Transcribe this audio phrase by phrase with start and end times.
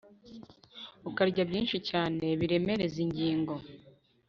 [1.09, 3.53] ukarya byinshi cyane biremereza ingingo